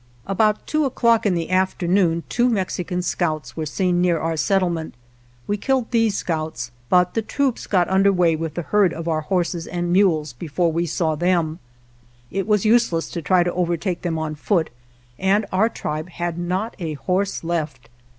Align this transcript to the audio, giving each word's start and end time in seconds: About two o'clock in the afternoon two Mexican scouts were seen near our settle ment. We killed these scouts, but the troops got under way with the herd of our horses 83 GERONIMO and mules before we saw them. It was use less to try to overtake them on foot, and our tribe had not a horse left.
About 0.25 0.65
two 0.65 0.85
o'clock 0.85 1.27
in 1.27 1.35
the 1.35 1.51
afternoon 1.51 2.23
two 2.27 2.49
Mexican 2.49 3.03
scouts 3.03 3.55
were 3.55 3.67
seen 3.67 4.01
near 4.01 4.17
our 4.19 4.35
settle 4.35 4.71
ment. 4.71 4.95
We 5.45 5.57
killed 5.57 5.91
these 5.91 6.17
scouts, 6.17 6.71
but 6.89 7.13
the 7.13 7.21
troops 7.21 7.67
got 7.67 7.87
under 7.87 8.11
way 8.11 8.35
with 8.35 8.55
the 8.55 8.63
herd 8.63 8.93
of 8.95 9.07
our 9.07 9.21
horses 9.21 9.67
83 9.67 9.69
GERONIMO 9.73 9.77
and 9.85 9.93
mules 9.93 10.33
before 10.33 10.71
we 10.71 10.85
saw 10.87 11.13
them. 11.13 11.59
It 12.31 12.47
was 12.47 12.65
use 12.65 12.91
less 12.91 13.11
to 13.11 13.21
try 13.21 13.43
to 13.43 13.53
overtake 13.53 14.01
them 14.01 14.17
on 14.17 14.33
foot, 14.33 14.71
and 15.19 15.45
our 15.51 15.69
tribe 15.69 16.09
had 16.09 16.35
not 16.39 16.75
a 16.79 16.93
horse 16.95 17.43
left. 17.43 17.87